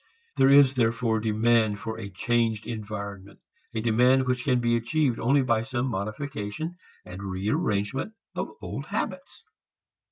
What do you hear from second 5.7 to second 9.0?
modification and rearrangement of old